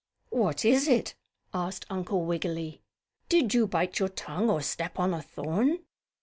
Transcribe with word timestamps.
"What 0.31 0.65
is 0.65 0.87
it?" 0.87 1.13
asked 1.53 1.85
Uncle 1.91 2.25
Wiggily. 2.25 2.81
"Did 3.29 3.53
you 3.53 3.67
bite 3.67 3.99
your 3.99 4.09
tongue 4.09 4.49
or 4.49 4.59
step 4.63 4.97
on 4.97 5.13
a 5.13 5.21
thorn?" 5.21 5.83